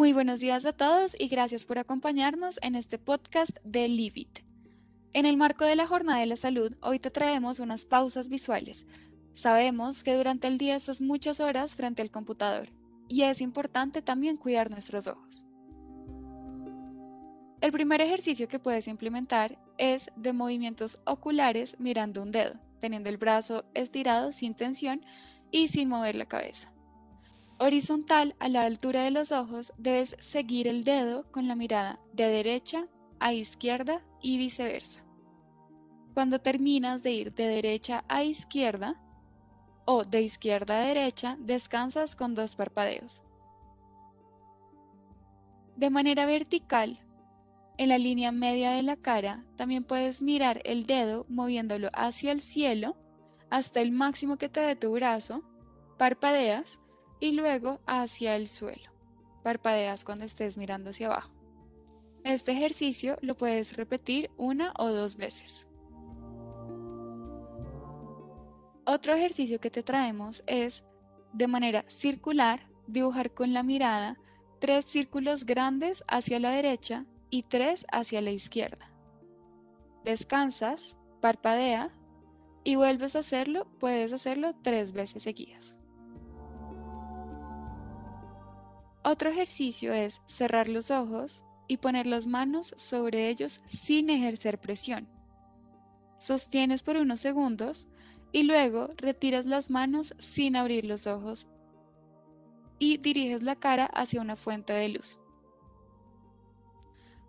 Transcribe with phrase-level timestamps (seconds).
[0.00, 4.28] Muy buenos días a todos y gracias por acompañarnos en este podcast de Live
[5.12, 8.86] En el marco de la Jornada de la Salud, hoy te traemos unas pausas visuales.
[9.34, 12.70] Sabemos que durante el día estás muchas horas frente al computador
[13.08, 15.44] y es importante también cuidar nuestros ojos.
[17.60, 23.18] El primer ejercicio que puedes implementar es de movimientos oculares mirando un dedo, teniendo el
[23.18, 25.04] brazo estirado sin tensión
[25.50, 26.72] y sin mover la cabeza.
[27.62, 32.26] Horizontal a la altura de los ojos debes seguir el dedo con la mirada de
[32.26, 32.86] derecha
[33.18, 35.04] a izquierda y viceversa.
[36.14, 38.98] Cuando terminas de ir de derecha a izquierda
[39.84, 43.22] o de izquierda a derecha, descansas con dos parpadeos.
[45.76, 46.98] De manera vertical,
[47.76, 52.40] en la línea media de la cara, también puedes mirar el dedo moviéndolo hacia el
[52.40, 52.96] cielo
[53.50, 55.42] hasta el máximo que te dé tu brazo,
[55.98, 56.80] parpadeas
[57.20, 58.90] y luego hacia el suelo.
[59.42, 61.30] Parpadeas cuando estés mirando hacia abajo.
[62.24, 65.66] Este ejercicio lo puedes repetir una o dos veces.
[68.84, 70.84] Otro ejercicio que te traemos es,
[71.32, 74.18] de manera circular, dibujar con la mirada
[74.58, 78.92] tres círculos grandes hacia la derecha y tres hacia la izquierda.
[80.04, 81.90] Descansas, parpadea
[82.64, 85.76] y vuelves a hacerlo, puedes hacerlo tres veces seguidas.
[89.10, 95.08] Otro ejercicio es cerrar los ojos y poner las manos sobre ellos sin ejercer presión.
[96.16, 97.88] Sostienes por unos segundos
[98.30, 101.48] y luego retiras las manos sin abrir los ojos
[102.78, 105.18] y diriges la cara hacia una fuente de luz.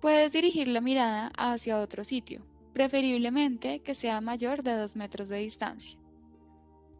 [0.00, 5.38] Puedes dirigir la mirada hacia otro sitio, preferiblemente que sea mayor de 2 metros de
[5.38, 5.98] distancia.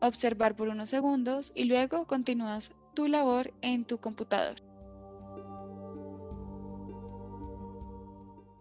[0.00, 4.56] Observar por unos segundos y luego continúas tu labor en tu computador.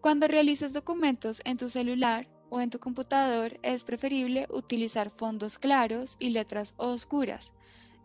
[0.01, 6.17] Cuando realices documentos en tu celular o en tu computador es preferible utilizar fondos claros
[6.19, 7.53] y letras oscuras.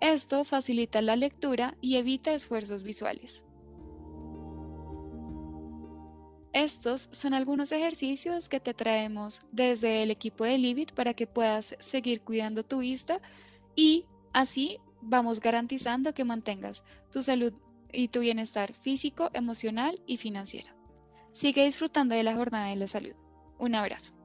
[0.01, 3.45] Esto facilita la lectura y evita esfuerzos visuales.
[6.53, 11.77] Estos son algunos ejercicios que te traemos desde el equipo de Livit para que puedas
[11.79, 13.21] seguir cuidando tu vista
[13.75, 17.53] y así vamos garantizando que mantengas tu salud
[17.93, 20.73] y tu bienestar físico, emocional y financiero.
[21.33, 23.15] Sigue disfrutando de la jornada de la salud.
[23.59, 24.18] Un abrazo.